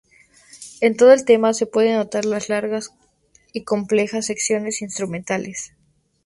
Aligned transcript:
En 0.81 0.97
todo 0.97 1.13
el 1.13 1.25
tema 1.25 1.53
se 1.53 1.67
puede 1.67 1.93
notar 1.95 2.25
las 2.25 2.49
largas 2.49 2.91
y 3.53 3.63
complejas 3.65 4.25
secciones 4.25 4.81
instrumentales. 4.81 5.75